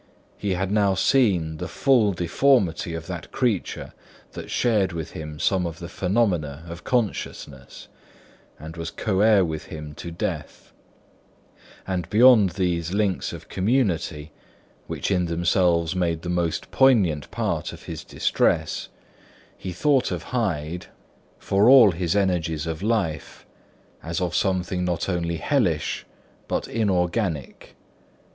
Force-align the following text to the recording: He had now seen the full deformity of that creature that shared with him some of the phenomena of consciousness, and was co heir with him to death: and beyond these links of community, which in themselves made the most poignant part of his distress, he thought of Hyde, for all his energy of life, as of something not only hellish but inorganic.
He 0.35 0.55
had 0.55 0.71
now 0.71 0.95
seen 0.95 1.57
the 1.57 1.67
full 1.67 2.13
deformity 2.13 2.95
of 2.95 3.05
that 3.05 3.31
creature 3.31 3.93
that 4.31 4.49
shared 4.49 4.93
with 4.93 5.11
him 5.11 5.37
some 5.37 5.67
of 5.67 5.77
the 5.77 5.87
phenomena 5.87 6.63
of 6.67 6.83
consciousness, 6.83 7.87
and 8.57 8.75
was 8.77 8.89
co 8.89 9.19
heir 9.21 9.45
with 9.45 9.65
him 9.65 9.93
to 9.97 10.09
death: 10.09 10.73
and 11.85 12.09
beyond 12.09 12.53
these 12.53 12.93
links 12.95 13.31
of 13.31 13.47
community, 13.47 14.31
which 14.87 15.11
in 15.11 15.25
themselves 15.27 15.95
made 15.95 16.23
the 16.23 16.29
most 16.29 16.71
poignant 16.71 17.29
part 17.29 17.71
of 17.71 17.83
his 17.83 18.03
distress, 18.03 18.89
he 19.55 19.71
thought 19.71 20.09
of 20.11 20.23
Hyde, 20.33 20.87
for 21.37 21.69
all 21.69 21.91
his 21.91 22.15
energy 22.15 22.55
of 22.65 22.81
life, 22.81 23.45
as 24.01 24.19
of 24.19 24.33
something 24.33 24.83
not 24.83 25.07
only 25.07 25.37
hellish 25.37 26.07
but 26.47 26.67
inorganic. 26.67 27.75